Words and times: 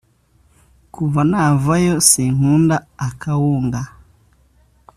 Kuva 0.93 1.21
navayo 1.29 1.95
sinkunda 2.09 2.77
akawunga 3.07 3.81